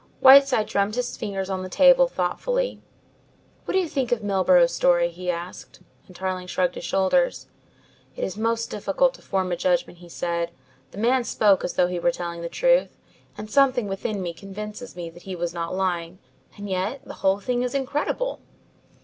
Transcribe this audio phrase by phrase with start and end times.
[0.19, 2.81] Whiteside drummed his fingers on the table, thoughtfully.
[3.65, 7.45] "What do you think of Milburgh's story?" he asked, and Tarling shrugged his shoulders.
[8.15, 10.49] "It is most difficult to form a judgment," he said.
[10.89, 12.97] "The man spoke as though he were telling the truth,
[13.37, 16.17] and something within me convinces me that he was not lying.
[16.57, 18.39] And yet the whole thing is incredible."